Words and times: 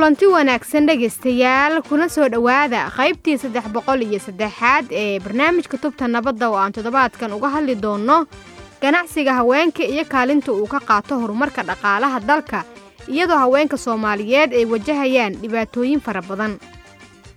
kulanti 0.00 0.26
wanaagsan 0.26 0.86
dhegaystayaal 0.88 1.82
kuna 1.84 2.08
soo 2.08 2.24
dhowaada 2.32 2.88
qaybtii 2.96 3.36
saddex 3.38 3.66
boqol 3.68 4.00
iyo 4.02 4.18
saddexaad 4.18 4.86
ee 4.90 5.20
barnaamijka 5.20 5.76
tubta 5.78 6.08
nabadda 6.08 6.48
oo 6.48 6.56
aan 6.56 6.72
toddobaadkan 6.72 7.32
uga 7.36 7.48
hadli 7.48 7.74
doonno. 7.82 8.24
Ganacsiga 8.82 9.34
haweenka 9.34 9.82
iyo 9.84 10.04
kaalinta 10.08 10.52
uu 10.52 10.66
ka 10.66 10.80
qaato 10.80 11.18
horumarka 11.20 11.62
dhaqaalaha 11.62 12.20
dalka 12.20 12.64
iyadoo 13.08 13.36
haweenka 13.38 13.76
soomaaliyeed 13.76 14.52
ay 14.56 14.64
wajahayaan 14.64 15.34
dhibaatooyin 15.42 16.00
fara 16.00 16.22
badan. 16.22 16.56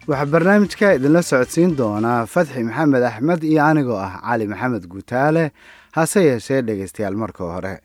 Waxaa 0.07 0.25
barnaamijka 0.25 0.93
idinla 0.93 1.21
socodsiin 1.21 1.75
doonaa 1.77 2.25
fatxi 2.25 2.63
maxamed 2.63 3.03
axmed 3.03 3.43
iyo 3.43 3.63
anigoo 3.65 3.97
ah 3.99 4.21
cali 4.23 4.47
maxamed 4.47 4.87
guutaale 4.87 5.51
hase 5.91 6.23
yeeshee 6.25 6.61
dhegaystayaal 6.61 7.15
marka 7.15 7.43
hore. 7.43 7.79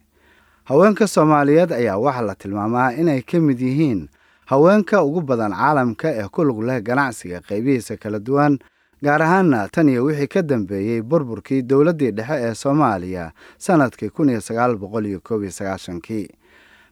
Haweenka 0.71 1.07
soomaaliyeed 1.07 1.73
ayaa 1.73 1.99
waxaa 1.99 2.23
la 2.31 2.35
tilmaamaa 2.35 2.91
inay 2.93 3.23
ka 3.23 3.41
mid 3.41 3.59
yihiin 3.61 4.09
haweenka 4.51 5.03
ugu 5.07 5.21
badan 5.29 5.53
caalamka 5.53 6.09
ee 6.21 6.29
ku 6.35 6.41
lug 6.49 6.61
leh 6.69 6.79
ganacsiga 6.89 7.39
qaybihiisa 7.49 7.95
kala 8.03 8.19
duwan 8.27 8.59
gaar 9.05 9.23
ahaanna 9.23 9.69
tan 9.75 9.89
iyo 9.93 10.05
wixii 10.09 10.27
ka 10.35 10.41
dambeeyey 10.43 11.03
burburkii 11.11 11.63
dowladdii 11.71 12.11
dhexe 12.19 12.37
ee 12.47 12.55
soomaaliya 12.63 13.25
sannadkii 13.59 14.11
kun 14.11 14.29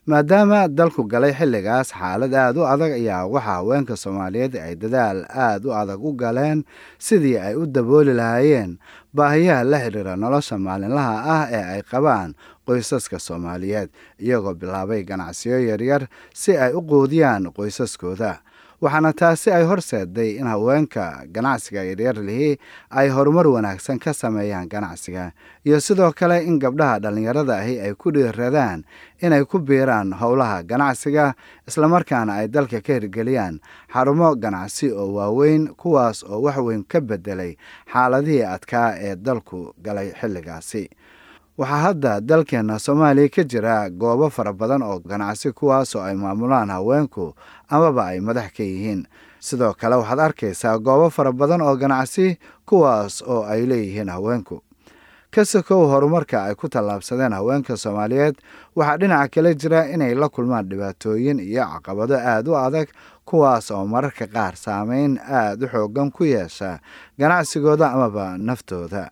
maadaama 0.07 0.67
dalku 0.77 1.03
galay 1.03 1.33
xilligaas 1.35 1.89
xaalad 1.91 2.33
aad 2.33 2.57
u 2.57 2.63
adag 2.73 2.91
ayaa 2.95 3.27
waxaa 3.27 3.59
haweenka 3.59 3.95
soomaaliyeed 4.03 4.55
ay 4.55 4.75
dadaal 4.75 5.19
aad 5.45 5.65
u 5.67 5.73
adag 5.75 5.99
u 5.99 6.11
galeen 6.21 6.63
sidii 6.99 7.37
ay 7.37 7.55
u 7.59 7.65
dabooli 7.67 8.13
lahaayeen 8.15 8.77
baahiyaha 9.13 9.63
la 9.71 9.77
xidhiira 9.83 10.15
nolosha 10.15 10.55
maalinlaha 10.57 11.15
ah 11.35 11.43
ee 11.51 11.63
ay 11.75 11.81
qabaan 11.91 12.29
qoysaska 12.67 13.19
soomaaliyeed 13.19 13.89
iyagoo 14.19 14.53
bilaabay 14.53 15.03
ganacsiyo 15.03 15.59
yaryar 15.69 16.07
si 16.33 16.57
ay 16.57 16.73
u 16.73 16.81
quudiyaan 16.81 17.47
qoysaskooda. 17.55 18.39
Waxaana 18.81 19.09
taasi 19.13 19.49
ay 19.51 19.63
horseeday 19.65 20.37
in 20.37 20.45
haweenka 20.47 21.25
ganacsiga 21.33 21.81
yaryar 21.83 22.13
lihi 22.21 22.59
ay 22.93 23.09
horumar 23.09 23.47
wanaagsan 23.49 23.97
ka 23.99 24.13
sameeyaan 24.13 24.69
ganacsiga 24.69 25.31
iyo 25.65 25.79
sidoo 25.81 26.11
kale 26.13 26.43
in 26.45 26.59
gabdhaha 26.61 26.99
dhallinyarada 27.01 27.57
ahi 27.57 27.79
ay 27.81 27.93
ku 27.97 28.11
dhiiradaan 28.13 28.85
inay 29.21 29.41
ku 29.49 29.57
biiraan 29.59 30.13
howlaha 30.13 30.61
ganacsiga 30.63 31.33
islamarkaana 31.67 32.33
ay 32.33 32.47
dalka 32.53 32.81
ka 32.85 32.93
hirgeliyaan 33.01 33.57
xarumo 33.93 34.35
ganacsi 34.37 34.91
oo 34.93 35.09
waaweyn 35.17 35.73
kuwaas 35.73 36.21
oo 36.23 36.41
wax 36.45 36.57
weyn 36.61 36.85
ka 36.85 37.01
bedelay 37.01 37.57
xaaladihii 37.93 38.43
adkaa 38.45 38.93
ee 39.01 39.15
dalku 39.15 39.73
galay 39.81 40.13
xilligaasi 40.21 40.85
waxaa 41.57 41.81
hadda 41.85 42.21
dalkeenna 42.21 42.79
soomaaliya 42.79 43.29
ka 43.29 43.43
jira 43.43 43.89
goobo 43.89 44.29
fara 44.29 44.53
badan 44.53 44.81
oo 44.83 44.99
ganacsi 44.99 45.51
kuwaasoo 45.51 46.01
ay 46.01 46.15
maamulaan 46.15 46.69
haweenku 46.69 47.33
amaba 47.69 48.05
ay 48.13 48.19
madax 48.19 48.51
ka 48.57 48.63
yihiin. 48.63 49.07
Sidoo 49.39 49.73
kale 49.73 49.95
waxaad 49.95 50.19
arkaysaa 50.19 50.77
goobo 50.79 51.09
fara 51.09 51.31
badan 51.31 51.61
oo 51.61 51.75
ganacsi 51.75 52.37
kuwaas 52.65 53.21
oo 53.21 53.43
ay 53.45 53.65
leeyihiin 53.65 54.09
haweenku. 54.09 54.61
Ka 55.31 55.45
sokow 55.45 55.87
horumarka 55.89 56.43
ay 56.45 56.55
ku 56.55 56.69
tallaabsadeen 56.69 57.33
haweenka 57.33 57.77
soomaaliyeed 57.77 58.35
waxaa 58.75 58.97
dhinaca 58.97 59.27
kale 59.33 59.55
jira 59.55 59.89
inay 59.89 60.13
la 60.15 60.29
kulmaan 60.29 60.69
dhibaatooyin 60.69 61.39
iyo 61.39 61.65
caqabado 61.65 62.15
aad 62.15 62.47
u 62.47 62.55
adag 62.57 62.87
kuwaas 63.25 63.71
oo 63.71 63.85
mararka 63.85 64.27
qaar 64.27 64.55
saameyn 64.55 65.17
aad 65.19 65.63
u 65.63 65.67
xoogan 65.67 66.11
ku 66.11 66.23
yeesha 66.25 66.79
ganacsigooda 67.19 67.91
amaba 67.91 68.37
naftooda 68.37 69.09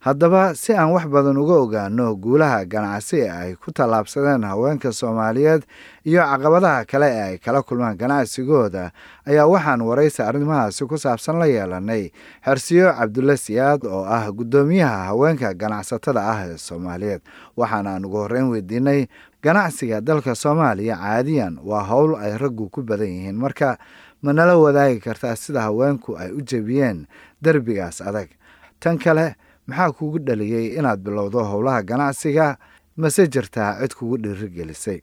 haddaba 0.00 0.54
si 0.54 0.72
aan 0.72 0.92
wax 0.94 1.06
badan 1.10 1.36
uga 1.36 1.54
ogaano 1.58 2.14
guulaha 2.16 2.64
ganacsi 2.64 3.16
ee 3.26 3.30
ay 3.30 3.52
ku 3.58 3.72
tallaabsadeen 3.74 4.44
haweenka 4.46 4.92
soomaaliyeed 4.92 5.62
iyo 6.06 6.22
caqabadaha 6.22 6.84
kale 6.86 7.06
ee 7.10 7.22
ay 7.22 7.38
kala 7.38 7.62
kulmaan 7.62 7.96
ganacsigooda 7.98 8.92
ayaa 9.26 9.46
waxaan 9.50 9.82
waraysi 9.82 10.22
arrimahaasi 10.22 10.86
ku 10.86 10.94
saabsan 10.98 11.38
la 11.38 11.46
yeelanay 11.46 12.10
xersiyo 12.46 12.94
cabdulle 12.94 13.36
siyaad 13.36 13.82
oo 13.86 14.04
ah 14.06 14.30
guddoomiyaha 14.30 15.10
haweenka 15.10 15.54
ganacsatada 15.54 16.22
ah 16.30 16.46
ee 16.46 16.56
soomaaliyeed. 16.58 17.20
Waxaana 17.56 17.90
aan 17.98 18.04
ugu 18.06 18.16
horreyn 18.22 18.48
weydiinay 18.54 19.06
ganacsiga 19.42 20.00
dalka 20.00 20.34
soomaaliya 20.34 20.94
caadiyan 20.96 21.58
waa 21.64 21.82
howl 21.82 22.14
ay 22.22 22.38
raggu 22.38 22.70
ku 22.70 22.82
badan 22.86 23.10
yihiin. 23.10 23.34
Marka 23.36 23.78
ma 24.22 24.32
nala 24.32 24.54
wadaagi 24.56 25.00
kartaa 25.02 25.34
sida 25.36 25.60
haweenku 25.66 26.14
ay 26.18 26.30
u 26.30 26.38
jebiyeen 26.42 27.06
derbigaas 27.42 27.98
adag. 28.00 28.30
Tan 28.78 28.98
kale 28.98 29.34
maxaa 29.68 29.92
kugu 29.98 30.18
dhaliyey 30.26 30.66
inaad 30.78 31.00
bilowdo 31.06 31.40
howlaha 31.50 31.82
ganacsiga? 31.90 32.56
Mase 32.96 33.26
jirtaa 33.34 33.78
cid 33.80 33.92
kugu 33.98 34.16
dhiirigelisay 34.24 34.98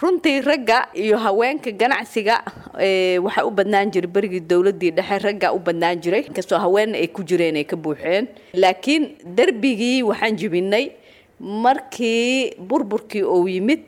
runtii 0.00 0.40
ragga 0.40 0.78
iyo 0.94 1.16
haweenka 1.24 1.70
ganacsiga 1.80 2.36
waxaa 3.24 3.44
u 3.48 3.50
badnaan 3.58 3.90
jiray 3.92 4.10
berigii 4.16 4.40
dowladii 4.50 4.90
dhexe. 4.96 5.18
Ragga 5.26 5.52
u 5.52 5.58
badnaan 5.66 6.00
jiray 6.02 6.22
inkastoo 6.28 6.58
haween 6.58 6.94
ay 6.94 7.06
ku 7.08 7.22
jireen 7.24 7.56
ay 7.60 7.64
ka 7.64 7.76
buuxeen. 7.76 8.28
Laakiin 8.54 9.04
derbigii 9.36 10.02
waxaan 10.02 10.36
jebinay 10.40 10.86
markii 11.40 12.54
burburkii 12.68 13.22
uu 13.24 13.48
yimid 13.48 13.82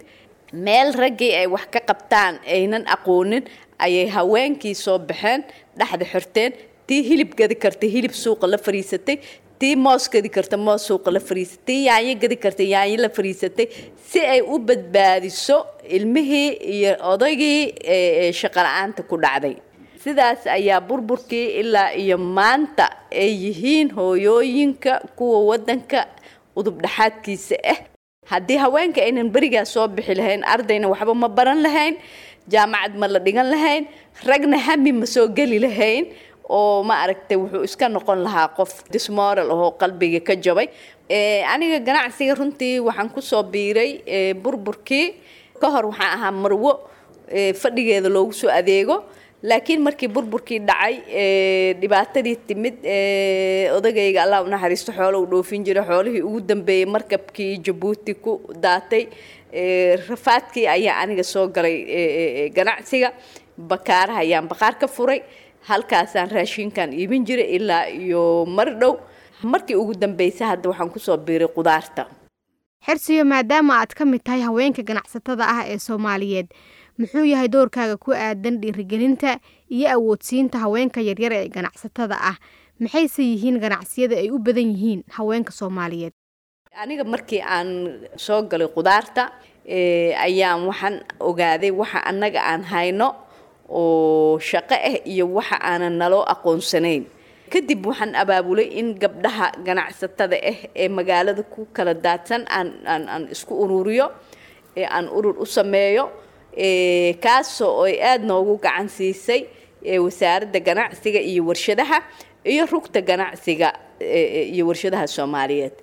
meel 0.53 0.93
raggii 1.03 1.33
ay 1.41 1.47
wax 1.55 1.67
ka 1.73 1.81
qabtaan 1.89 2.35
aynan 2.57 2.85
aqoonin 2.95 3.45
ayay 3.79 4.09
haweenkii 4.17 4.75
soo 4.75 4.99
baxeen 4.99 5.45
dhexda 5.79 6.05
xirteen 6.13 6.53
tii 6.87 7.03
hilib 7.09 7.33
gadi 7.41 7.55
kartay 7.57 7.89
hilib 7.95 8.13
suuqa 8.23 8.47
la 8.53 8.59
fariisatay 8.59 9.17
tii 9.63 9.77
moos 9.85 10.05
gadi 10.13 10.29
karta 10.37 10.57
moos 10.67 10.83
suuqa 10.89 11.11
la 11.17 11.21
fariisatay 11.29 11.65
tii 11.69 11.81
yaanyo 11.89 12.15
gadi 12.23 12.37
karta 12.45 12.63
yaanyo 12.75 12.99
la 13.05 13.11
fariisatay 13.17 13.67
si 14.11 14.21
ay 14.35 14.41
u 14.43 14.57
badbaadiso 14.69 15.59
ilmihii 15.99 16.49
iyo 16.77 16.93
odaygii 17.13 17.61
shaqala-aanta 18.41 19.03
ku 19.11 19.17
dhacday. 19.25 19.55
Sidaas 20.03 20.41
ayaa 20.57 20.81
burburkii 20.89 21.47
ilaa 21.63 21.91
iyo 22.03 22.17
maanta 22.19 22.87
ay 23.23 23.31
yihiin 23.45 23.89
hooyooyinka 23.97 24.93
kuwa 25.17 25.39
wadanka 25.51 26.01
udubdhaxaadkiisa 26.59 27.57
ah. 27.73 27.79
Haddii 28.31 28.57
haweenka 28.65 29.01
aynan 29.07 29.31
berigaas 29.35 29.71
soo 29.75 29.87
bixi 29.95 30.15
lahayn 30.19 30.43
ardayna 30.55 30.87
waxba 30.93 31.15
ma 31.23 31.29
baran 31.39 31.61
lahayn 31.67 31.95
jaamacad 32.53 32.95
ma 33.01 33.07
la 33.15 33.19
dhigan 33.27 33.49
lahayn 33.55 33.85
ragna 34.31 34.59
hami 34.67 34.93
ma 35.01 35.07
soo 35.15 35.27
geli 35.39 35.59
lahayn 35.67 36.05
oo 36.59 36.83
ma 36.89 36.95
aragtay 37.05 37.37
wuxuu 37.43 37.65
iska 37.69 37.87
noqon 37.95 38.19
lahaa 38.27 38.49
qof 38.59 38.73
dismoral 38.95 39.49
ahoo 39.55 39.71
qalbiga 39.81 40.21
ka 40.29 40.35
jabay. 40.45 40.67
Aniga 41.53 41.79
ganacsiga 41.89 42.35
runtii 42.41 42.75
waxaan 42.87 43.09
ku 43.15 43.21
soo 43.31 43.43
biiray 43.53 43.91
burburkii. 44.43 45.07
Ka 45.61 45.67
hor 45.75 45.85
waxaan 45.91 46.13
ahaa 46.19 46.33
marwo 46.43 46.73
fadhigeeda 47.63 48.09
loogu 48.17 48.33
soo 48.41 48.51
adeego. 48.61 48.97
Laakiin 49.43 49.81
markii 49.87 50.09
burburkii 50.15 50.59
dhacay 50.69 50.95
dhibaatadii 51.81 52.37
timid 52.47 52.77
odagayga 53.77 54.21
allah 54.25 54.39
u 54.45 54.49
naxariisto 54.53 54.93
xoolo 54.99 55.19
u 55.25 55.27
dhoofin 55.31 55.65
jiray 55.67 55.85
xoolihii 55.89 56.23
ugu 56.29 56.41
dambeeyey 56.51 56.87
markabkii 56.95 57.53
jabuuti 57.67 58.15
ku 58.25 58.33
daatay 58.65 59.05
rafaadkii 60.09 60.67
ayaa 60.77 60.97
aniga 61.03 61.25
soo 61.33 61.47
galay 61.49 61.77
ganacsiga. 62.57 63.11
Bakaaraha 63.71 64.21
ayaan 64.25 64.47
baqaar 64.49 64.75
ka 64.81 64.87
furay 64.89 65.21
halkaasaan 65.69 66.31
raashinkan 66.31 66.93
iibin 66.93 67.25
jiray 67.27 67.57
ilaa 67.57 67.87
iyo 67.89 68.47
mar 68.47 68.69
dhow. 68.81 68.97
Markii 69.43 69.77
ugu 69.77 69.95
dambeysay 69.95 70.47
hadda 70.49 70.69
waxaan 70.71 70.91
ku 70.91 70.99
soo 70.99 71.17
biiray 71.17 71.49
qudaarta. 71.49 72.07
Xersiyo 72.87 73.25
maadaama 73.25 73.79
aad 73.81 73.95
ka 73.95 74.05
mid 74.05 74.23
tahay 74.25 74.41
haweenka 74.43 74.83
ganacsatada 74.83 75.45
ah 75.47 75.63
ee 75.67 75.79
soomaaliyeed 75.79 76.49
muxuu 76.99 77.25
yahay 77.25 77.49
doorkaaga 77.49 77.97
ku 77.97 78.11
aadan 78.15 78.59
dhiirigelinta 78.63 79.39
iyo 79.71 79.87
awoodsiinta 79.97 80.59
haweenka 80.59 81.01
yaryar 81.01 81.33
ee 81.33 81.49
ganacsatada 81.49 82.19
ah. 82.21 82.37
Maxayse 82.81 83.23
yihiin 83.23 83.59
ganacsiyada 83.63 84.17
ay 84.19 84.31
u 84.31 84.39
badan 84.39 84.71
yihiin 84.75 85.05
haweenka 85.17 85.53
soomaaliyeed? 85.53 86.13
Aniga 86.83 87.05
markii 87.05 87.41
aan 87.43 87.69
soo 88.17 88.43
galay 88.43 88.67
qudaarta 88.69 89.31
ayaan 90.27 90.67
waxaan 90.67 91.03
ogaaday 91.21 91.71
waxa 91.71 92.03
annaga 92.11 92.41
aan 92.43 92.63
hayno 92.65 93.15
oo 93.81 94.39
shaqo 94.51 94.75
ah 94.89 94.97
iyo 95.13 95.25
waxa 95.37 95.57
aanan 95.71 95.95
naloo 96.01 96.25
aqoonsanayn. 96.35 97.05
Kadib 97.53 97.81
waxaan 97.89 98.13
abaabulay 98.23 98.69
in 98.81 98.89
gabdhaha 99.03 99.47
ganacsatada 99.67 100.37
ah 100.51 100.59
ee 100.83 100.89
magaalada 100.99 101.43
ku 101.55 101.61
kala 101.77 101.95
daadsan 102.05 102.43
aan 102.57 102.69
aan 102.89 103.25
isku 103.35 103.53
ururiyo 103.65 104.07
ee 104.81 104.87
aan 104.97 105.07
urur 105.17 105.37
u 105.41 105.47
sameeyo 105.57 106.05
kaasoo 107.25 107.85
ay 107.89 107.95
aada 108.11 108.25
noogu 108.31 108.55
gacan 108.65 108.89
siisay 108.97 109.41
wasaaradda 110.05 110.59
ganacsiga 110.69 111.21
iyo 111.31 111.43
warshadaha 111.49 111.99
iyo 112.53 112.63
rugta 112.73 113.01
ganacsiga 113.11 113.69
iyo 114.55 114.65
warshadaha 114.69 115.07
soomaaliyeed. 115.17 115.77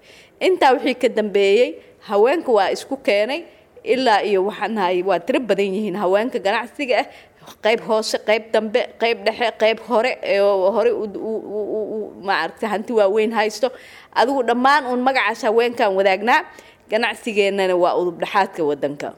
Intaa 0.47 0.71
wixii 0.75 0.95
ka 1.01 1.07
dambeeyey 1.18 1.69
haweenka 2.09 2.51
waa 2.57 2.69
isku 2.75 2.95
keenay 3.07 3.41
ilaa 3.94 4.21
iyo 4.30 4.39
waxaan 4.47 4.74
nahay 4.77 5.03
waa 5.09 5.19
tiro 5.19 5.39
badan 5.50 5.69
yihiin 5.75 5.95
haweenka 6.03 6.39
ganacsiga 6.47 6.95
ah 7.03 7.07
qayb 7.66 7.80
hoose 7.88 8.18
qayb 8.28 8.44
dambe 8.54 8.81
qayb 9.01 9.18
dhexe 9.25 9.50
qayb 9.62 9.78
hore 9.88 10.12
hore 10.75 10.92
maaragta 12.28 12.68
hanti 12.74 12.94
waaweyn 13.00 13.31
haysto. 13.38 13.68
Adigu 14.19 14.44
dhammaan 14.50 14.84
uun 14.92 15.01
magacaas 15.07 15.42
haweenkan 15.48 15.92
wadaagnaa 15.98 16.40
ganacsigeennana 16.92 17.75
waa 17.84 17.94
udubdhaxaadka 18.01 18.62
wadanka 18.69 19.10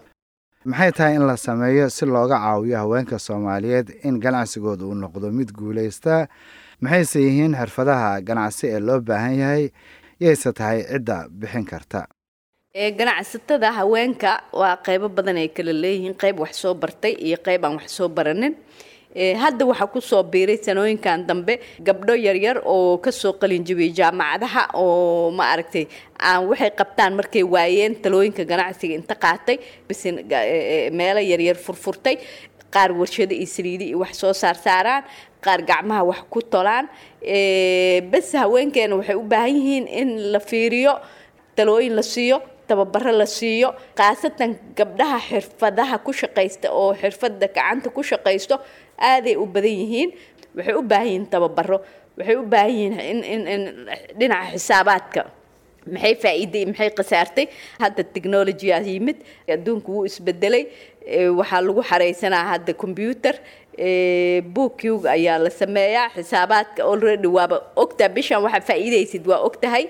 maxay 0.65 0.91
tahay 0.97 1.15
in 1.15 1.25
la 1.27 1.35
sameeyo 1.37 1.89
si 1.89 2.05
looga 2.05 2.37
caawiyo 2.37 2.77
haweenka 2.77 3.19
soomaaliyeed 3.19 3.87
in 4.03 4.19
ganacsigooda 4.19 4.85
uu 4.85 4.93
noqdo 5.03 5.31
mid 5.31 5.49
guulaysta? 5.59 6.27
Maxayse 6.81 7.19
yihiin 7.21 7.55
xirfadaha 7.59 8.21
ganacsi 8.21 8.67
ee 8.67 8.79
loo 8.79 8.99
baahan 9.01 9.35
yahay? 9.41 9.63
Yayse 10.19 10.53
tahay 10.53 10.83
cidda 10.91 11.17
bixin 11.29 11.65
karta 11.65 12.05
ganacsatada 12.75 13.71
haweenka 13.75 14.41
waa 14.53 14.77
qeybo 14.85 15.09
badan 15.09 15.37
ay 15.37 15.49
kala 15.49 15.73
leeyihiin 15.73 16.15
qeyb 16.15 16.39
wax 16.39 16.55
soo 16.63 16.73
bartay 16.73 17.13
iyo 17.19 17.37
qeyb 17.37 17.65
aan 17.65 17.75
wax 17.75 17.91
soo 17.97 18.07
baranin. 18.07 18.55
Hadda 19.13 19.65
waxaa 19.67 19.91
ku 19.91 19.99
soo 20.01 20.23
biiray 20.23 20.55
sanooyinkan 20.63 21.27
dambe 21.27 21.59
gabdho 21.83 22.15
yaryar 22.15 22.61
oo 22.65 22.97
ka 22.97 23.11
soo 23.11 23.33
qalinjibiyay 23.33 23.91
jaamacadaha 23.91 24.63
oo 24.73 25.31
ma 25.31 25.51
aragtay 25.51 25.85
aan 26.19 26.47
waxay 26.47 26.71
qabtaan 26.71 27.13
markay 27.19 27.43
waayeen 27.43 27.95
talooyinka 28.01 28.45
ganacsiga 28.47 28.95
inta 28.95 29.15
qaatay 29.15 29.57
bis 29.87 30.05
meelo 30.95 31.19
yaryar 31.19 31.55
furfurtay. 31.59 32.15
Qaar 32.71 32.91
warshado 32.95 33.35
iyo 33.35 33.47
saliidi 33.47 33.85
iyo 33.91 33.99
wax 33.99 34.15
soo 34.15 34.31
saar 34.33 34.55
saaraan 34.55 35.03
qaar 35.43 35.59
gacmaha 35.67 36.03
wax 36.07 36.19
ku 36.31 36.39
tolaan. 36.41 36.87
Bes 38.11 38.31
haweenkeena 38.31 38.95
waxay 38.95 39.15
u 39.19 39.23
baahan 39.27 39.55
yihiin 39.59 39.87
in 39.91 40.31
la 40.31 40.39
fiiriyo 40.39 40.93
talooyin 41.55 41.95
la 41.99 42.01
siiyo 42.01 42.39
tababaro 42.71 43.11
la 43.21 43.25
siiyo 43.37 43.69
khaasatan 43.99 44.51
gabdhaha 44.79 45.19
xirfadaha 45.29 45.95
ku 46.05 46.11
shaqaysta 46.21 46.67
oo 46.81 46.91
xirfada 47.01 47.47
gacanta 47.55 47.87
ku 47.95 48.01
shaqaysto 48.11 48.55
aaday 49.11 49.35
u 49.35 49.45
badan 49.55 49.75
yihiin 49.81 50.09
waxay 50.57 50.75
u 50.79 50.83
baahan 50.91 51.07
yihiin 51.09 51.25
tababaro 51.33 51.77
waxay 52.17 52.35
u 52.41 52.43
baahan 52.53 52.71
yihiin 52.79 52.93
in 53.11 53.19
in 53.33 53.41
in 53.55 53.63
dhinaca 54.19 54.47
xisaabaadka. 54.55 55.21
Maxay 55.93 56.13
faa'iiday 56.23 56.63
maxay 56.69 56.89
khasaartay? 56.97 57.45
Hadda 57.83 58.03
technologyaa 58.15 58.81
yimid 58.89 59.17
adduunku 59.53 59.89
wuu 59.95 60.05
isbedelay 60.09 60.63
waxaa 61.39 61.61
lagu 61.67 61.81
xareysanaa 61.89 62.45
hadda 62.53 62.73
combyuter 62.81 63.35
bookug 64.53 65.05
ayaa 65.07 65.37
la 65.39 65.49
sameeyaa 65.49 66.09
xisaabaadka 66.15 66.83
already 66.83 67.27
waaba 67.27 67.57
ogtaa 67.75 68.09
bishan 68.09 68.43
waxaa 68.43 68.61
faa'iidaysid 68.69 69.23
waa 69.27 69.41
ogtahay. 69.47 69.85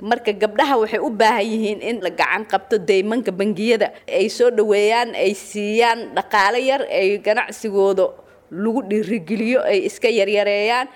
Marka 0.00 0.32
gabdhaha 0.32 0.74
waxay 0.82 1.00
u 1.00 1.10
baahan 1.10 1.46
yihiin 1.52 1.80
in 1.82 1.96
la 2.04 2.10
gacan 2.10 2.44
qabto 2.52 2.76
deymanka 2.78 3.32
bangiyada. 3.32 3.88
Ay 4.18 4.28
soo 4.28 4.50
dhaweeyaan 4.50 5.14
ay 5.14 5.32
siiyaan 5.34 6.00
dhaqaale 6.16 6.60
yar 6.70 6.82
ay 6.90 7.18
ganacsigooda 7.26 8.06
lagu 8.50 8.80
dhiirigeliyo 8.90 9.60
ay 9.70 9.78
iska 9.88 10.08
yaryareeyaan 10.08 10.86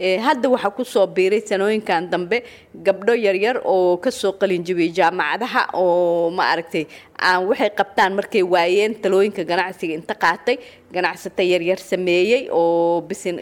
hadda 0.00 0.48
waxaa 0.54 0.70
ku 0.76 0.84
soo 0.84 1.06
biiray 1.06 1.42
sanooyinkan 1.50 2.08
dambe 2.12 2.38
gabdho 2.86 3.14
yaryar 3.26 3.56
oo 3.64 3.96
ka 4.04 4.10
soo 4.10 4.32
qalinjibiyay 4.40 4.92
jaamacadaha 4.98 5.62
oo 5.74 6.30
ma 6.36 6.44
aragtay 6.52 6.84
aan 7.28 7.44
waxay 7.48 7.70
qabtaan 7.78 8.12
markay 8.18 8.42
waayeen 8.54 8.94
talooyinka 9.02 9.44
ganacsiga 9.50 9.94
inta 10.00 10.14
qaatay 10.24 10.56
ganacsato 10.94 11.42
yaryar 11.52 11.78
sameeyey 11.90 12.48
oo 12.50 13.00
bisin 13.08 13.36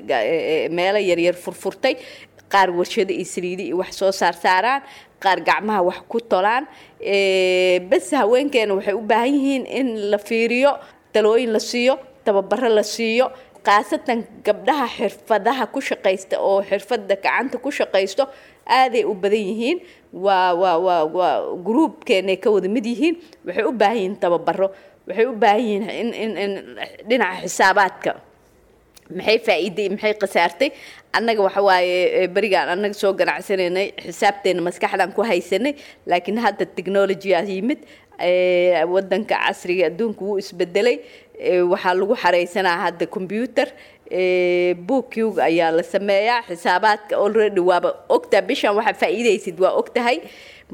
meelo 0.76 0.98
yaryar 1.10 1.34
furfurtay 1.44 1.94
qaar 2.52 2.68
warshado 2.78 3.12
iyo 3.14 3.24
saliidi 3.34 3.64
iyo 3.68 3.76
wax 3.82 3.90
soo 4.00 4.10
saar 4.20 4.34
saaraan 4.44 4.82
qaar 5.22 5.38
gacmaha 5.48 5.80
wax 5.88 5.98
ku 6.10 6.18
tolaan. 6.20 6.64
Bes 7.90 8.06
haweenkeena 8.18 8.74
waxay 8.78 8.94
u 8.94 9.00
baahan 9.10 9.34
yihiin 9.34 9.64
in 9.78 9.88
la 10.10 10.18
fiiriyo 10.18 10.72
talooyin 11.12 11.52
la 11.52 11.60
siiyo 11.60 11.94
tababaro 12.24 12.68
la 12.68 12.82
siiyo 12.82 13.26
khaasatan 13.68 14.18
gabdhaha 14.46 14.86
xirfadaha 14.96 15.64
ku 15.74 15.80
shaqaysta 15.88 16.36
oo 16.48 16.58
xirfada 16.70 17.14
gacanta 17.24 17.56
ku 17.64 17.70
shaqaysto 17.78 18.24
aaday 18.78 19.04
u 19.04 19.12
badan 19.22 19.44
yihiin. 19.50 19.78
Waa 20.24 20.52
waa 20.62 21.04
waa 21.16 21.34
gruubkeenay 21.66 22.36
ka 22.42 22.48
wada 22.54 22.68
mid 22.76 22.86
yihiin. 22.92 23.14
Waxay 23.46 23.64
u 23.68 23.72
baahan 23.80 23.96
yihiin 24.00 24.16
tababaro. 24.22 24.68
Waxay 25.08 25.26
u 25.28 25.34
baahan 25.42 25.60
yihiin 25.68 25.84
in 26.00 26.08
in 26.24 26.32
in 26.44 26.52
dhinaca 27.08 27.44
xisaabaadka. 27.44 28.12
Maxay 29.16 29.38
faa'iiday 29.46 29.88
maxay 29.94 30.14
khasaartay? 30.22 30.70
Annaga 31.16 31.40
waxa 31.46 31.60
waaye 31.68 32.28
berigaan 32.34 32.68
annaga 32.74 32.96
soo 33.02 33.12
ganacsanaynay 33.20 33.86
xisaabteena 34.06 34.60
maskaxdan 34.66 35.10
ku 35.16 35.22
haysanay. 35.30 35.72
Laakiin 36.10 36.38
hadda 36.44 36.64
technologyaa 36.76 37.44
yimid 37.52 37.80
wadanka 38.92 39.36
casriga 39.44 39.84
adduunku 39.90 40.22
wuu 40.28 40.38
isbedelay 40.42 40.96
waxaa 41.72 41.94
lagu 42.00 42.14
xareysanaa 42.22 42.76
hadda 42.84 43.06
combyuter 43.14 43.68
bookug 44.88 45.38
ayaa 45.48 45.70
la 45.76 45.82
sameeyaa 45.82 46.42
xisaabaadka 46.48 47.14
already 47.24 47.60
waaba 47.70 47.90
ogtaa 48.16 48.42
bishan 48.48 48.74
waxaa 48.78 48.98
faa'iidaysid 49.02 49.56
waa 49.64 49.74
ogtahay 49.80 50.16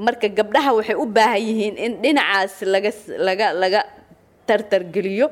marka 0.06 0.28
gabdhaha 0.38 0.70
waxay 0.78 0.96
u 0.96 1.06
baahan 1.16 1.42
yihiin 1.48 1.76
in 1.86 1.92
dhinacaas 2.02 2.54
laga 2.74 2.90
laga 3.26 3.46
laga 3.62 3.80
tartargeliyo 4.48 5.26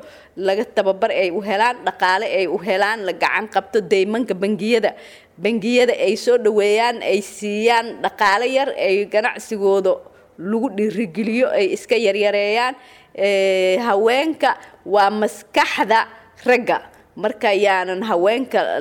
laga 0.47 0.63
tababar 0.75 1.11
ay 1.21 1.29
u 1.31 1.41
helaan 1.47 1.77
dhaqaale 1.87 2.25
ay 2.39 2.45
u 2.47 2.57
helaan 2.67 2.99
la 3.07 3.13
gacan 3.23 3.45
qabto 3.55 3.77
deymanka 3.91 4.33
bangiyada. 4.33 4.91
Bangiyada 5.43 5.93
ay 6.05 6.13
soo 6.23 6.37
dhaweeyaan 6.45 6.97
ay 7.11 7.19
siiyaan 7.21 7.87
dhaqaale 8.03 8.47
yar 8.57 8.69
ay 8.87 8.95
ganacsigooda 9.13 9.93
lagu 10.49 10.67
dhiirigeliyo 10.77 11.47
ay 11.57 11.65
iska 11.77 11.95
yaryareeyaan 12.07 12.73
haweenka 13.87 14.57
waa 14.85 15.09
maskaxda 15.09 16.07
ragga. 16.45 16.81
Marka 17.15 17.53
yaanan 17.53 18.03
haweenka 18.03 18.79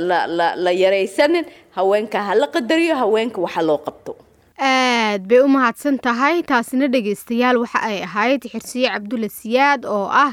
la 0.57 0.71
yaraysanin 0.73 1.45
haweenka 1.77 2.23
ha 2.23 2.35
la 2.35 2.47
qadariyo 2.47 2.97
haweenka 2.97 3.41
waxa 3.41 3.63
loo 3.63 3.79
qabto. 3.79 4.17
Aad 4.59 5.27
bay 5.29 5.41
u 5.41 5.49
mahadsan 5.49 5.99
tahay. 5.99 6.43
Taasina 6.43 6.89
dhegaystayaal 6.89 7.57
waxa 7.59 7.83
ay 7.83 8.03
ahayd. 8.03 8.43
Xirsiye 8.53 8.89
cabdulle 8.89 9.29
siyaad 9.29 9.85
oo 9.87 10.09
ah 10.09 10.33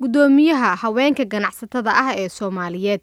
guddoomiyaha 0.00 0.76
haweenka 0.76 1.24
ganacsatada 1.24 1.90
ah 1.94 2.14
ee 2.16 2.28
soomaaliyeed 2.28 3.00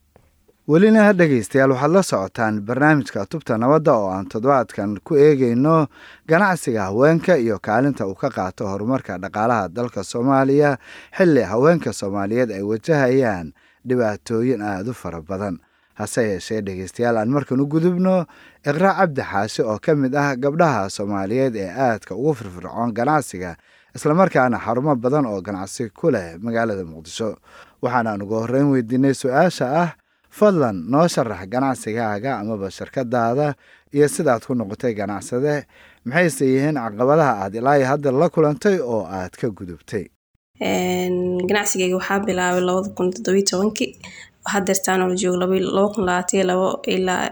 welina 0.67 1.13
dhegaystayaal 1.13 1.71
waxaad 1.71 1.91
la 1.91 2.03
socotaan 2.03 2.55
barnaamijka 2.67 3.25
tubta 3.31 3.57
nabadda 3.57 3.93
oo 3.93 4.09
aan 4.11 4.25
toddobaadkan 4.31 4.99
ku 5.03 5.15
eegayno 5.15 5.87
ganacsiga 6.27 6.83
haweenka 6.91 7.37
iyo 7.37 7.59
kaalinta 7.59 8.07
uu 8.07 8.15
ka 8.15 8.29
qaato 8.29 8.67
horumarka 8.67 9.17
dhaqaalaha 9.17 9.69
dalka 9.69 10.03
soomaaliya 10.03 10.77
xilli 11.17 11.41
haweenka 11.41 11.93
soomaaliyeed 11.93 12.51
ay 12.51 12.61
wajahayaan 12.61 13.53
dhibaatooyin 13.87 14.61
aada 14.61 14.91
u 14.91 14.93
fara 14.93 15.21
badan. 15.21 15.59
Hase 15.95 16.21
yeeshee 16.23 16.61
dhegaystayaal 16.61 17.17
aan 17.17 17.29
markan 17.31 17.59
u 17.61 17.65
gudubno 17.65 18.25
iqraa 18.67 18.93
cabdi 18.99 19.21
xaashi 19.23 19.61
oo 19.63 19.79
ka 19.79 19.95
mid 19.95 20.15
ah 20.15 20.35
gabdhaha 20.35 20.89
soomaaliyeed 20.89 21.55
ee 21.55 21.71
aadka 21.71 22.15
ugu 22.15 22.33
firfircoon 22.35 22.91
ganacsiga 22.93 23.55
islamarkaana 23.95 24.59
xarumo 24.59 24.95
badan 24.95 25.25
oo 25.25 25.41
ganacsi 25.41 25.89
ku 25.95 26.11
leh 26.11 26.35
magaalada 26.43 26.83
muqdisho. 26.83 27.37
Waxaanaan 27.81 28.21
ugu 28.21 28.35
horreyn 28.35 28.67
weydiinay 28.71 29.13
su'aasha 29.15 29.65
ah 29.83 29.89
fadlan 30.29 30.77
noo 30.91 31.07
sharax 31.07 31.47
ganacsigaaga 31.53 32.31
amaba 32.41 32.67
shirkadaada 32.77 33.55
iyo 33.95 34.07
sidaad 34.07 34.41
ku 34.47 34.53
noqotay 34.53 34.93
ganacsade. 34.99 35.65
Maxayse 36.05 36.45
yihiin 36.45 36.75
caqabadaha 36.75 37.33
aad 37.43 37.53
ilaa 37.55 37.79
hadda 37.91 38.11
la 38.11 38.27
kulantay 38.29 38.77
oo 38.79 39.03
aad 39.05 39.33
ka 39.39 39.47
gudubtay? 39.57 40.05
Ganacsigeyga 41.49 41.95
waxaa 41.99 42.19
bilaabay 42.27 42.61
labada 42.67 42.89
kun 42.97 43.07
todobiy 43.15 43.43
tobankii 43.51 43.89
hadeertaanoo 44.53 45.07
la 45.11 45.15
joogo 45.21 45.37
laba 45.41 45.89
kun 45.93 46.05
labaataiyo 46.07 46.43
labo 46.51 46.67
ilaa 46.95 47.29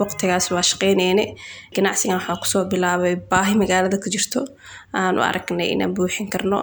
waqtigaas 0.00 0.46
waa 0.54 0.62
shaqeyneyne 0.70 1.24
ganacsigan 1.76 2.16
waxaa 2.18 2.36
ku 2.42 2.46
soo 2.52 2.64
bilaabay 2.72 3.14
baahi 3.30 3.54
magaalada 3.62 3.98
ka 4.04 4.08
jirto. 4.14 4.40
Aan 4.98 5.18
u 5.18 5.22
aragnay 5.30 5.68
inaan 5.74 5.94
buuxin 5.96 6.28
karno 6.32 6.58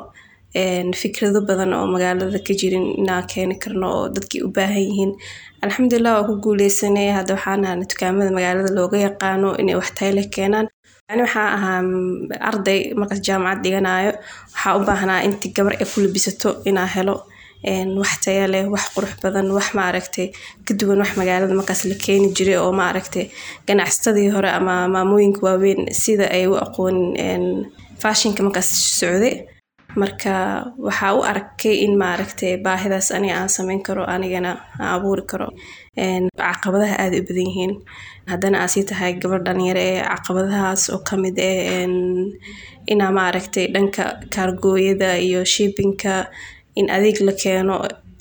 fikrado 1.02 1.42
badan 1.48 1.74
oo 1.74 1.86
magaalada 1.88 2.40
ka 2.48 2.54
jirin 2.60 2.86
inaan 3.02 3.26
keeni 3.32 3.56
karno 3.64 3.88
oo 3.98 4.10
dadkii 4.16 4.42
u 4.44 4.50
baahan 4.58 4.82
yihiin. 4.88 5.12
Alxamdulilah 5.64 6.14
waa 6.18 6.28
ku 6.28 6.34
guuleysanay 6.44 7.10
hadda 7.18 7.34
waxaan 7.38 7.82
dukaamada 7.90 8.32
magaalada 8.38 8.72
looga 8.78 8.98
yaqaano 8.98 9.56
inay 9.62 9.76
wax 9.76 9.92
tayle 10.00 10.24
keenaan. 10.36 10.68
Ani 11.10 11.22
waxaa 11.26 11.48
ahaa 11.58 11.82
arday 12.50 12.94
markaas 13.00 13.22
jaamacad 13.28 13.64
dhiganayo 13.64 14.12
waxaa 14.54 14.78
u 14.78 14.86
baahnaa 14.90 15.22
intii 15.28 15.54
gabar 15.56 15.74
ay 15.82 15.86
ku 15.94 15.98
labisato 16.02 16.50
inaa 16.70 16.86
helo 16.96 17.16
wax 18.02 18.12
taya 18.24 18.48
leh 18.54 18.66
wax 18.74 18.86
qurux 18.96 19.14
badan 19.24 19.48
wax 19.58 19.68
maaragtay. 19.78 20.28
Ka 20.66 20.72
duwan 20.80 21.00
wax 21.04 21.12
magaalada 21.22 21.54
markaas 21.60 21.82
la 21.90 21.96
keeni 22.06 22.28
jiray 22.38 22.58
oo 22.58 22.72
maaragtay 22.82 23.26
ganacsatadii 23.68 24.30
hore 24.36 24.50
ama 24.58 24.74
maamooyinka 24.96 25.42
waaweyn 25.46 25.82
sida 26.02 26.26
ay 26.36 26.48
u 26.52 26.56
aqoonin 26.66 27.46
faashinka 28.02 28.42
markaas 28.48 28.70
socday 29.00 29.36
marka 29.96 30.72
waxaa 30.78 31.14
u 31.18 31.22
arkay 31.24 31.76
in 31.86 31.94
maaragtay 31.98 32.58
baahidaas 32.66 33.12
aniga 33.12 33.36
aan 33.42 33.50
sameyn 33.50 33.82
karo 33.84 34.04
anigana 34.06 34.52
aan 34.80 34.90
abuuri 34.96 35.24
karo 35.32 35.48
caqabadaha 36.40 36.96
aada 37.04 37.18
u 37.22 37.26
badan 37.28 37.48
yihiin. 37.50 37.74
Haddana 38.32 38.58
aa 38.64 38.68
sii 38.74 38.84
tahay 38.90 39.14
gabar 39.22 39.42
dhalinyaro 39.46 39.82
ee 39.90 40.02
caqabadahaas 40.12 40.90
oo 40.94 41.00
ka 41.08 41.16
mid 41.24 41.38
ah 41.40 41.88
inaa 42.92 43.12
maaragtay 43.20 43.66
dhanka 43.74 44.04
kaargooyada 44.34 45.10
iyo 45.28 45.42
shiibinka 45.54 46.14
in 46.80 46.88
adeeg 46.96 47.18
la 47.28 47.34
keeno 47.42 47.76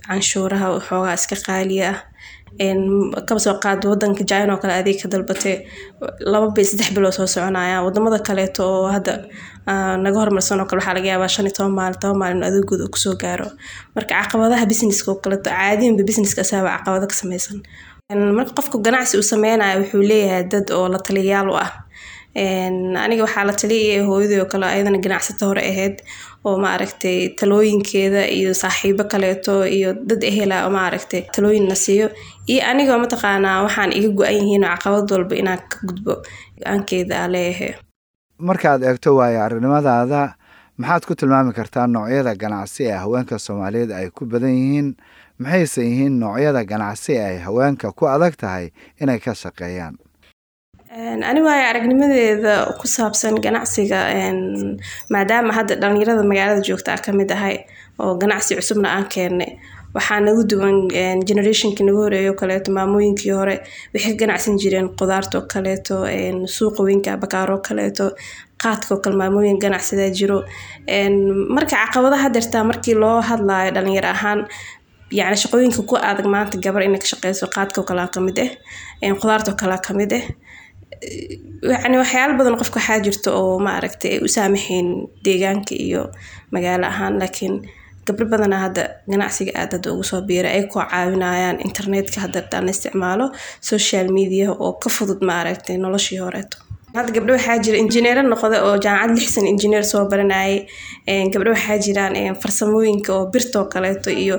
canshuuraha 0.08 0.66
waxoogaa 0.75 1.14
iska 1.20 1.37
qaaliya 1.46 1.88
ah 1.92 1.98
kaba 3.26 3.40
soo 3.44 3.54
qaad 3.64 3.84
wadanka 3.90 4.24
jina 4.30 4.52
oo 4.54 4.60
kale 4.62 4.72
adeeg 4.80 4.98
ka 5.02 5.08
dalbatee 5.12 5.56
laba 6.32 6.46
bil 6.56 6.64
saddex 6.70 6.90
biloo 6.96 7.12
soo 7.12 7.26
soconaya. 7.26 7.82
Wadamada 7.86 8.18
kaleeto 8.28 8.62
oo 8.66 8.88
hadda 8.94 9.12
naga 10.04 10.18
hormarsan 10.20 10.60
oo 10.60 10.66
kale 10.70 10.80
waxaa 10.80 10.94
laga 10.98 11.08
yaabaa 11.12 11.28
shan 11.34 11.46
iyo 11.46 11.54
toban 11.56 11.72
maalin 11.78 11.98
toban 12.02 12.18
maalin 12.22 12.42
adeegooda 12.48 12.84
uu 12.84 12.92
ku 12.94 12.98
soo 12.98 13.14
gaaro. 13.22 13.46
Marka 13.94 14.14
caqabadaha 14.20 14.66
businesska 14.70 15.10
oo 15.12 15.20
kaleeto 15.24 15.50
caadiyanba 15.50 16.02
businesska 16.08 16.40
asaaba 16.46 16.70
caqabado 16.78 17.06
ka 17.10 17.14
sameysan 17.22 17.58
marka 18.36 18.52
qofka 18.58 18.76
ganacsi 18.86 19.14
uu 19.18 19.26
sameynayo 19.32 19.80
wuxuu 19.82 20.02
leeyahay 20.10 20.44
dad 20.52 20.66
oo 20.76 20.88
la 20.92 20.98
taliyayaal 20.98 21.48
u 21.52 21.56
ah. 21.64 21.70
Aniga 23.04 23.22
waxaa 23.26 23.44
la 23.48 23.52
taliyaya 23.60 24.04
hooyadii 24.08 24.40
oo 24.42 24.48
kale 24.52 24.66
ayadana 24.66 24.98
ganacsato 25.04 25.46
hore 25.50 25.62
ahayd 25.70 25.96
oo 26.48 26.58
maaragtay 26.64 27.18
talooyinkeeda 27.38 28.22
iyo 28.38 28.54
saaxiibo 28.54 29.04
kaleeto 29.12 29.54
iyo 29.76 29.90
dad 30.08 30.22
ehela 30.30 30.56
oo 30.66 30.70
maaragtay 30.70 31.22
talooyin 31.34 31.66
na 31.68 31.74
siiyo. 31.74 32.08
Iyo 32.52 32.62
anigoo 32.70 32.98
mataqaanaa 33.04 33.62
waxaan 33.66 33.92
iga 33.98 34.08
go-an 34.18 34.34
yihiin 34.38 34.64
oo 34.64 34.70
caqabad 34.76 35.10
walba 35.14 35.34
inaan 35.40 35.60
ka 35.70 35.76
gudbo 35.86 36.12
go'aankeeda 36.60 37.14
aa 37.22 37.28
leeyahay. 37.34 37.72
Markaad 38.48 38.82
eegto 38.82 39.16
waayo 39.18 39.40
arrinimadaada 39.44 40.22
maxaad 40.78 41.02
ku 41.06 41.14
tilmaami 41.14 41.52
kartaa 41.58 41.86
noocyada 41.86 42.34
ganacsi 42.42 42.82
ee 42.90 42.96
haweenka 43.02 43.38
soomaaliyeed 43.38 43.90
ay 43.98 44.10
ku 44.10 44.24
badan 44.26 44.54
yihiin? 44.54 44.88
Maxayse 45.38 45.82
yihiin 45.86 46.14
noocyada 46.22 46.62
ganacsi 46.64 47.18
ay 47.18 47.36
haweenka 47.46 47.92
ku 47.98 48.06
adag 48.14 48.34
tahay 48.40 48.70
inay 49.02 49.18
ka 49.24 49.34
shaqeeyaan 49.34 49.94
ani 50.90 51.40
waayo 51.42 51.64
aragnimadeeda 51.71 52.73
ku 52.80 52.87
saabsan 52.88 53.35
ganacsiga 53.45 53.99
maadaama 55.12 55.52
hadda 55.52 55.75
dhalinyarada 55.83 56.23
magaalada 56.30 56.62
joogta 56.68 56.95
a 56.95 56.99
ka 57.04 57.12
mid 57.12 57.30
ahay 57.30 57.57
oo 58.00 58.14
ganacsi 58.23 58.57
cusubna 58.57 58.88
aan 58.97 59.04
keennay 59.14 59.52
waxaa 59.95 60.21
nagu 60.21 60.42
duwan 60.50 60.88
generationkii 61.28 61.85
nagu 61.87 62.00
horeeyo 62.04 62.33
kaleeto 62.40 62.73
maamooyinkii 62.73 63.30
hore 63.38 63.57
waxay 63.95 64.12
ka 64.16 64.18
ganacsan 64.25 64.57
jireen 64.62 64.88
qudaartoo 64.99 65.42
kaleeto 65.52 65.97
suuqa 66.57 66.83
weynka 66.87 67.16
bakaaroo 67.23 67.61
kaleeto 67.68 68.07
qaadkao 68.62 68.97
kale 69.04 69.16
maamooyin 69.16 69.59
ganacsadaa 69.62 70.11
jiro. 70.18 70.38
Marka 71.54 71.76
caqabadaha 71.76 72.28
dirtaa 72.35 72.64
markii 72.64 72.95
loo 72.95 73.21
hadlaayo 73.21 73.71
dhalinyar 73.76 74.07
ahaan 74.07 74.40
yani 75.11 75.37
shaqooyinka 75.42 75.83
ku 75.87 75.97
adag 75.97 76.26
maanta 76.26 76.57
gabar 76.64 76.83
inay 76.83 76.99
ka 76.99 77.07
shaqeyso 77.12 77.47
qaadkao 77.54 77.85
kalea 77.85 78.09
ka 78.14 78.21
mid 78.21 78.38
ah 78.38 79.14
qudaartoo 79.21 79.54
kalea 79.61 79.78
ka 79.87 79.95
mid 79.95 80.12
ah 80.12 80.25
yani 81.85 81.97
waxyaala 82.02 82.33
badan 82.38 82.57
qofka 82.61 82.78
waxaa 82.80 82.99
jirta 83.07 83.30
oo 83.40 83.59
maaragtay 83.66 84.11
ay 84.14 84.21
u 84.26 84.28
saamaxayn 84.37 84.88
deegaanka 85.25 85.75
iyo 85.87 86.02
magaalo 86.54 86.87
ahaan 86.92 87.14
laakiin 87.21 87.54
gabdho 88.07 88.25
badana 88.33 88.57
hadda 88.64 88.83
ganacsiga 89.11 89.52
aad 89.61 89.71
hadda 89.76 89.88
ugu 89.92 90.04
soo 90.11 90.21
biiray 90.28 90.52
ay 90.59 90.64
koo 90.73 90.83
caawinayaan 90.92 91.57
internetka 91.66 92.18
hadda 92.25 92.40
daan 92.52 92.68
isticmaalo 92.73 93.26
social 93.71 94.07
media 94.18 94.47
oo 94.64 94.73
ka 94.83 94.88
fudud 94.97 95.21
maaragtay 95.30 95.76
noloshii 95.85 96.18
horeeto 96.25 96.57
hadda 96.97 97.12
gabdho 97.16 97.33
waxaa 97.37 97.57
jira 97.64 97.78
injineero 97.85 98.23
noqda 98.33 98.57
oo 98.66 98.75
jaamacad 98.85 99.12
lix 99.18 99.28
san 99.37 99.47
injineer 99.52 99.85
soo 99.90 100.02
baranayay. 100.11 100.54
Gabdho 101.35 101.50
waxaa 101.57 101.76
jiraan 101.85 102.14
farsamooyinka 102.42 103.11
oo 103.16 103.25
birtoo 103.33 103.64
kaleeto 103.73 104.11
iyo 104.25 104.37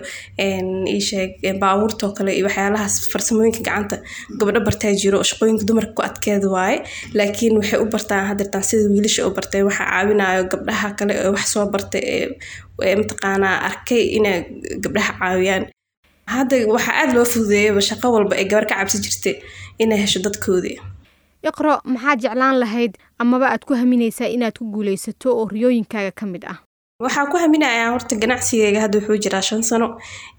baabuurtoo 1.61 2.11
kale 2.17 2.31
iyo 2.37 2.45
waxyaalahaas 2.47 2.95
farsamooyinka 3.11 3.61
gacanta. 3.67 3.95
Gabdho 4.39 4.59
bartaa 4.67 4.93
jiro 5.01 5.17
oo 5.21 5.27
shaqooyinka 5.29 5.63
dumarka 5.69 5.93
ku 5.97 6.01
adkeeda 6.09 6.47
waaye. 6.55 6.77
Laakiin 7.17 7.55
waxay 7.59 7.79
u 7.83 7.85
bartaan 7.95 8.25
hadirtaan 8.29 8.63
sida 8.69 8.89
wiilasha 8.93 9.27
u 9.27 9.31
bartay 9.37 9.61
waxaa 9.69 9.87
caawinayo 9.91 10.43
gabdhaha 10.51 10.89
kale 10.99 11.13
ee 11.23 11.29
wax 11.35 11.45
soo 11.53 11.65
bartay 11.73 12.03
ee 12.87 12.95
mataqaanaa 13.01 13.55
arkay 13.69 14.01
inay 14.17 14.37
gabdhaha 14.83 15.11
caawiyaan. 15.19 15.63
Hadda 16.35 16.55
waxaa 16.75 16.95
aada 17.01 17.13
loo 17.17 17.25
fududeeyaba 17.33 17.81
shaqo 17.89 18.07
walba 18.15 18.35
ay 18.41 18.45
gabar 18.51 18.65
ka 18.69 18.75
cabsi 18.79 18.97
jirtay 19.05 19.35
inay 19.83 19.97
hesho 20.03 20.19
dadkoodii 20.25 20.77
iqro 21.49 21.73
maxaad 21.93 22.19
jeclaan 22.23 22.59
lahayd 22.59 22.93
amaba 23.19 23.45
aad 23.53 23.63
ku 23.67 23.73
haminaysaa 23.81 24.27
inaad 24.35 24.55
ku 24.59 24.65
guulaysato 24.73 25.29
oo 25.39 25.47
riyooyinkaaga 25.47 26.11
ka 26.19 26.25
mid 26.25 26.43
ah? 26.51 26.57
Waxaa 27.03 27.31
ku 27.31 27.37
haminayaa 27.39 27.91
horta 27.95 28.15
ganacsigeyga 28.21 28.79
hadda 28.83 28.99
wuxuu 28.99 29.17
jiraa 29.23 29.41
shan 29.49 29.63
sano 29.63 29.87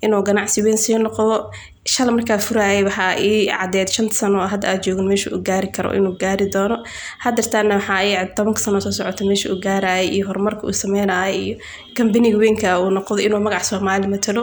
inuu 0.04 0.22
ganacsi 0.28 0.60
weyn 0.64 0.76
sii 0.76 0.98
noqdo. 1.00 1.48
Shala 1.92 2.12
markaa 2.12 2.36
furaayay 2.46 2.84
waxaa 2.88 3.16
ii 3.28 3.48
cadeed 3.48 3.88
shan 3.94 4.08
sano 4.18 4.38
hadda 4.52 4.68
aad 4.72 4.82
joogin 4.84 5.08
meesha 5.08 5.30
uu 5.34 5.40
gaari 5.48 5.68
karo 5.76 5.94
inuu 5.98 6.12
gaari 6.22 6.46
doono. 6.54 6.76
Hadeertaana 7.24 7.74
waxaa 7.80 8.02
ii 8.04 8.26
tobanka 8.36 8.60
sano 8.60 8.80
soo 8.84 8.92
socota 8.92 9.24
meesha 9.24 9.48
uu 9.52 9.60
gaarayay 9.64 10.08
iyo 10.14 10.26
horumarka 10.28 10.66
uu 10.66 10.72
sameynaya 10.82 11.32
iyo 11.32 11.56
kambaniga 11.96 12.36
weynka 12.42 12.68
uu 12.80 12.90
noqdo 12.96 13.18
inuu 13.26 13.40
magac 13.46 13.64
soomaali 13.70 14.06
matalo 14.14 14.42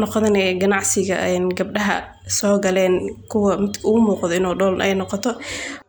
noqodanaya 0.00 0.52
ganacsiga 0.62 1.16
gabdhaha 1.58 1.96
soo 2.38 2.58
galeen 2.64 2.94
kuwa 3.30 3.52
midka 3.62 3.80
ugu 3.88 4.00
muuqdo 4.06 4.34
inuu 4.38 4.54
dhool 4.60 4.80
ay 4.82 4.94
noqoto. 4.94 5.30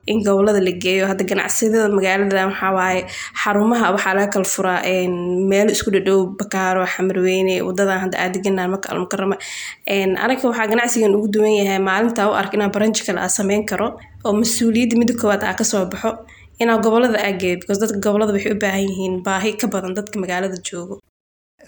In 0.07 0.21
gobollada 0.23 0.59
la 0.61 0.71
geeyo 0.83 1.07
hadda 1.09 1.23
ganacsiyada 1.31 1.89
magaalada 1.89 2.45
waxawaaye 2.47 3.01
xarumaha 3.41 3.85
waxaa 3.95 4.13
laga 4.17 4.29
kala 4.33 4.45
furaa 4.45 4.81
meelo 5.49 5.71
isku 5.75 5.89
dhadhow 5.95 6.19
bakaaro 6.39 6.85
xamarweyne 6.93 7.61
wadadan 7.67 7.99
hadda 8.03 8.17
aadiganaa 8.23 8.67
maka 8.73 8.87
almukarama 8.93 9.35
anaga 10.23 10.43
waxaa 10.49 10.67
ganacsigan 10.71 11.15
ugu 11.17 11.27
duwan 11.33 11.53
yahay 11.59 11.79
maalinta 11.89 12.29
u 12.29 12.33
ark 12.41 12.53
inaa 12.53 12.69
baranji 12.75 13.01
kale 13.07 13.19
aa 13.25 13.29
sameyn 13.37 13.65
karo 13.69 13.87
oo 14.25 14.33
mas'uuliyadda 14.41 14.95
midda 15.01 15.13
koowaad 15.21 15.43
aa 15.43 15.55
ka 15.59 15.63
soo 15.71 15.85
baxo. 15.91 16.11
Inaa 16.61 16.77
gobollada 16.83 17.17
aa 17.25 17.31
geeyo 17.41 17.57
dadka 17.81 17.97
gobollada 18.05 18.33
waxay 18.35 18.51
u 18.55 18.59
baahan 18.63 18.83
yihiin 18.89 19.15
baahi 19.25 19.51
ka 19.61 19.65
badan 19.73 19.93
dadka 19.97 20.15
magaalada 20.23 20.57
joogo 20.67 20.95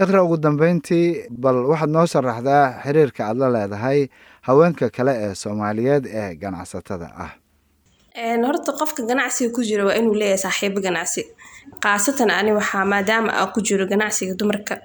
iqra 0.04 0.20
ugu 0.26 0.38
dambeyntii 0.46 1.08
bal 1.44 1.58
waxaad 1.72 1.92
noo 1.96 2.06
sharaxdaa 2.14 2.64
xiriirka 2.84 3.22
aad 3.30 3.38
la 3.42 3.48
leedahay 3.56 4.00
haweenka 4.48 4.86
kale 4.96 5.14
ee 5.26 5.34
soomaaliyeed 5.42 6.04
ee 6.20 6.30
ganacsatada 6.42 7.08
ah. 7.26 7.32
Horta 8.48 8.72
qofka 8.80 9.02
ganacsiga 9.10 9.50
ku 9.56 9.62
jira 9.70 9.84
waa 9.88 9.98
inuu 10.00 10.16
leeyahay 10.22 10.42
saaxiibo 10.46 10.80
ganacsi. 10.88 11.22
Khaasatan 11.84 12.30
ani 12.40 12.52
waxaa 12.60 12.86
maadaama 12.94 13.32
aa 13.40 13.48
ku 13.54 13.60
jiro 13.68 13.86
ganacsiga 13.94 14.34
dumarka 14.40 14.76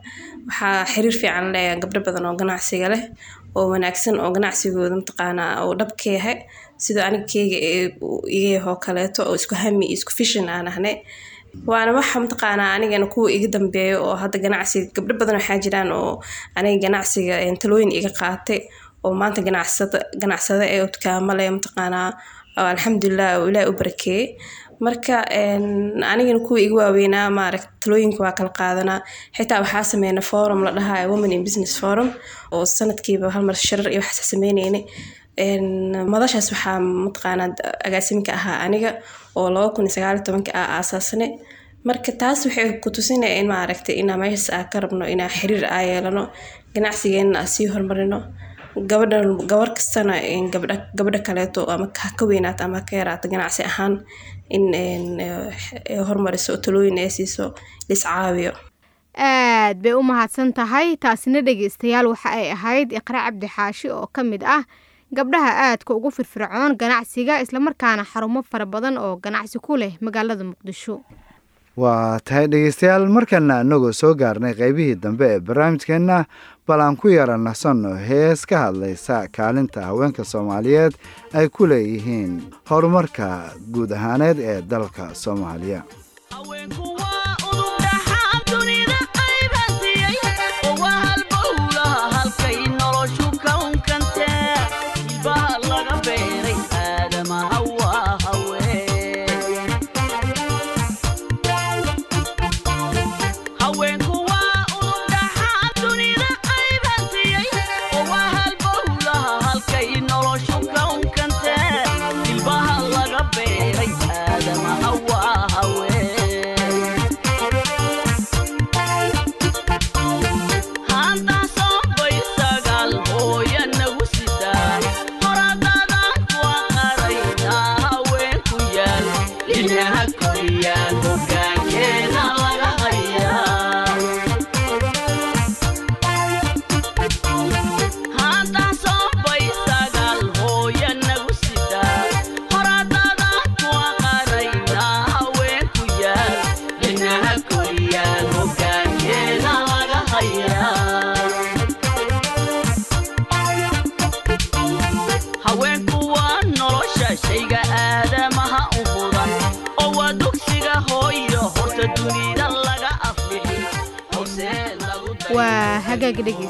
waxaa 0.49 0.85
xiriir 0.93 1.15
fiican 1.21 1.47
leeyahay 1.55 1.79
gabdho 1.83 2.01
badan 2.07 2.27
oo 2.29 2.35
ganacsiga 2.41 2.87
leh 2.93 3.03
oo 3.57 3.67
wanaagsan 3.73 4.17
oo 4.25 4.31
ganacsigooda 4.37 4.95
mataqaanaa 5.01 5.53
oo 5.65 5.73
dhab 5.81 5.91
ka 6.01 6.09
yahay 6.17 6.37
sidoo 6.85 7.05
aniga 7.09 7.25
keyga 7.33 7.59
iga 8.37 8.49
yahoo 8.57 8.77
kaleeto 8.85 9.21
oo 9.29 9.35
isku 9.41 9.55
hami 9.63 9.85
iyo 9.87 9.95
isku 9.99 10.13
fishin 10.19 10.49
aan 10.55 10.67
ahnay 10.73 10.97
waana 11.71 11.93
waxa 11.99 12.17
mataqaanaa 12.25 12.71
anigana 12.77 13.07
kuwa 13.15 13.29
iga 13.37 13.49
dambeeyo 13.55 13.97
oo 14.07 14.15
hadda 14.23 14.39
ganacsiga 14.45 14.87
gabdho 14.97 15.15
badan 15.21 15.37
waxaa 15.41 15.59
jiraan 15.65 15.91
oo 16.01 16.13
aniga 16.57 16.79
ganacsiga 16.85 17.35
talooyin 17.63 17.93
iga 17.99 18.11
qaatay 18.21 18.61
oo 19.05 19.13
maanta 19.21 19.41
ganacsada 19.47 19.99
ganacsada 20.23 20.65
ee 20.75 20.81
dukaamo 20.95 21.33
leh 21.39 21.49
mataqaanaa 21.57 22.09
alxamdulilah 22.73 23.31
ilaah 23.49 23.69
u 23.71 23.73
barakeeyey 23.81 24.27
marka 24.87 25.15
anigana 26.13 26.41
kuwa 26.47 26.59
iga 26.67 26.75
waaweynaa 26.81 27.31
maaragt 27.39 27.69
talooyinka 27.83 28.21
waa 28.25 28.35
kala 28.39 28.51
qaadanaa. 28.59 28.99
Xitaa 29.37 29.61
waxaa 29.65 29.85
sameynay 29.93 30.25
forum 30.31 30.61
la 30.67 30.71
dhahayo 30.77 31.07
women 31.13 31.33
in 31.37 31.43
business 31.47 31.75
forum 31.81 32.09
oo 32.55 32.65
sanadkiiba 32.79 33.31
halmar 33.35 33.55
shirar 33.67 33.87
iyo 33.93 34.01
waxaasa 34.03 34.25
sameyneynay 34.33 34.83
madashaas 35.39 36.53
waxaa 36.53 36.81
mataqaanaa 36.81 37.49
agaasimka 37.87 38.33
ahaa 38.33 38.61
aniga 38.67 38.91
oo 39.37 39.49
ah 40.55 40.69
aasaasnay 40.79 41.31
marka 41.85 42.13
taas 42.21 42.47
waxay 42.47 42.81
ku 42.83 42.91
tusinaya 42.91 43.41
in 43.41 43.47
maaragtay 43.49 43.95
inaa 44.03 44.17
meeshaas 44.23 44.51
aa 44.57 44.65
ka 44.73 44.81
rabno 44.81 45.05
inaa 45.15 45.29
xiriir 45.29 45.65
aa 45.65 45.83
yeelano 45.83 46.29
ganacsigeena 46.75 47.39
aa 47.41 47.47
sii 47.47 47.67
horumarino 47.73 48.19
gabadha 48.91 49.19
gabar 49.51 49.71
kastana 49.77 50.15
gabadha 50.97 51.19
kaleeto 51.27 51.65
ama 51.75 51.87
ka 52.19 52.25
weynaato 52.31 52.65
ama 52.65 52.81
ka 52.89 52.97
yaraato 52.97 53.29
ganacsi 53.29 53.63
ahaan 53.71 53.95
in 54.57 54.65
horumariso 56.09 56.57
talooyin 56.57 56.99
ay 56.99 57.11
siiso 57.11 57.55
liscaawiyo 57.89 58.53
aad 59.17 59.77
bay 59.83 59.93
u 59.93 60.03
mahadsan 60.03 60.53
tahay 60.53 60.97
taasina 60.97 61.41
dhegeystayaal 61.47 62.07
waxa 62.13 62.29
ay 62.39 62.47
ahayd. 62.57 62.89
Iqra 62.93 63.19
cabdi 63.27 63.49
xaashi 63.57 63.89
oo 63.93 64.07
ka 64.15 64.23
mid 64.25 64.43
ah 64.45 64.65
gabdhaha 65.17 65.51
aadka 65.69 65.95
ugu 65.95 66.11
firfircoon 66.11 66.77
ganacsiga 66.81 67.41
islamarkaana 67.45 68.05
xarumo 68.13 68.43
fara 68.43 68.67
badan 68.67 68.97
oo 68.99 69.17
ganacsi 69.17 69.59
ku 69.59 69.77
leh 69.77 69.93
magaalada 70.01 70.45
muqdisho. 70.45 71.01
Waa 71.77 72.21
tahay 72.25 72.47
dhegeystayaal 72.53 73.09
markana 73.09 73.61
inagoo 73.65 73.93
soo 73.93 74.15
gaarnay 74.15 74.55
qeybihii 74.61 74.95
dambe 75.05 75.27
ee 75.35 75.41
barnaamijkeenna 75.41 76.25
bal 76.69 76.81
aan 76.81 76.97
ku 77.01 77.09
yara 77.09 77.37
nasanno 77.39 77.95
hees 78.09 78.45
ka 78.47 78.59
hadlaysa 78.65 79.29
kaalinta 79.37 79.81
haweenka 79.89 80.25
soomaaliyeed 80.25 80.93
ay 81.33 81.49
ku 81.49 81.67
leeyihiin 81.67 82.33
horumarka 82.71 83.29
guud 83.73 83.93
ahaaneed 83.97 84.39
ee 84.39 84.61
dalka 84.63 85.15
soomaaliya 85.15 85.81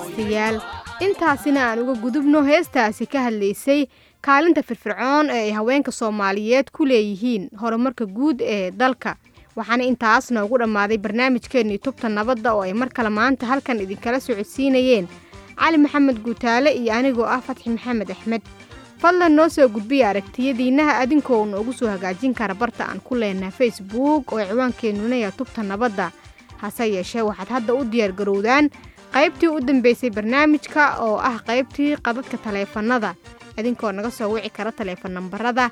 dhegaystayaal 0.03 0.61
intaasina 1.01 1.61
aan 1.71 1.79
uga 1.83 1.95
gudubno 2.03 2.43
heestaasi 2.43 3.07
ka 3.07 3.23
hadlaysay 3.27 3.87
kaalinta 4.27 4.63
firfircoon 4.63 5.31
ee 5.31 5.43
ay 5.47 5.51
haweenka 5.53 5.93
soomaaliyeed 5.93 6.71
ku 6.73 6.85
leeyihiin 6.87 7.49
horumarka 7.61 8.07
guud 8.07 8.41
ee 8.41 8.71
dalka. 8.71 9.17
Waxaana 9.57 9.85
intaas 9.85 10.31
noogu 10.31 10.59
dhammaaday 10.59 10.99
barnaamijkeennii 10.99 11.79
tubta 11.79 12.09
nabadda 12.09 12.55
oo 12.55 12.63
ay 12.63 12.73
mar 12.73 12.89
kale 12.89 13.09
maanta 13.09 13.47
halkan 13.47 13.81
idinkala 13.81 14.21
socodsiinayeen. 14.21 15.07
Cali 15.59 15.79
maxamed 15.79 16.19
guutaale 16.25 16.71
iyo 16.75 16.93
anigoo 16.95 17.25
ah 17.27 17.41
fatxi 17.41 17.71
maxamed 17.71 18.11
axmed. 18.11 18.43
Fadlan 18.99 19.33
noo 19.37 19.49
soo 19.49 19.69
gudbiya 19.69 20.11
aragtiyadiinnaha 20.11 20.99
adinkoo 21.03 21.45
noogu 21.47 21.73
soo 21.73 21.89
hagaajin 21.89 22.35
kara 22.35 22.55
barta 22.55 22.87
aan 22.89 23.01
ku 23.01 23.15
leenaha 23.15 23.51
facebook 23.51 24.33
oo 24.33 24.45
ciwaankeenuna 24.45 25.17
yaa 25.17 25.31
tubta 25.31 25.63
nabadda. 25.63 26.11
Hase 26.63 26.87
yeeshee 26.95 27.23
waxaad 27.23 27.49
hadda 27.49 27.75
u 27.75 27.85
diyaargarowdaan 27.85 28.71
qaybtii 29.15 29.49
u 29.57 29.61
dambeysay 29.61 30.11
barnaamijka 30.11 30.83
oo 31.07 31.17
ah 31.31 31.37
qaybtii 31.49 31.97
qadadka 32.07 32.37
taleefannada. 32.45 33.15
Idinkoo 33.59 33.93
naga 33.93 34.11
soo 34.11 34.33
wici 34.35 34.51
kara 34.51 34.73
taleefan 34.73 35.13
nambarada. 35.13 35.71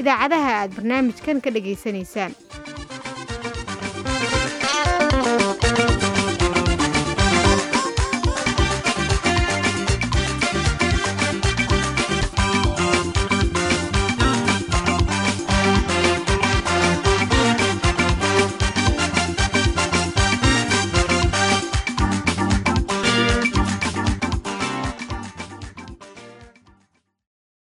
Idaacadaha 0.00 0.50
aad 0.60 0.74
barnaamijkan 0.76 1.40
ka 1.40 1.50
dhegaysanaysaan 1.50 2.32